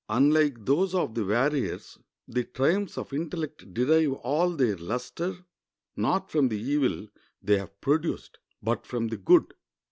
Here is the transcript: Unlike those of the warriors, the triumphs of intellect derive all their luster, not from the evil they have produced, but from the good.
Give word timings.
Unlike 0.09 0.65
those 0.65 0.95
of 0.95 1.13
the 1.13 1.23
warriors, 1.23 1.99
the 2.27 2.43
triumphs 2.43 2.97
of 2.97 3.13
intellect 3.13 3.71
derive 3.71 4.13
all 4.13 4.49
their 4.49 4.75
luster, 4.75 5.45
not 5.95 6.31
from 6.31 6.49
the 6.49 6.59
evil 6.59 7.07
they 7.39 7.59
have 7.59 7.79
produced, 7.81 8.39
but 8.63 8.87
from 8.87 9.09
the 9.09 9.17
good. 9.17 9.53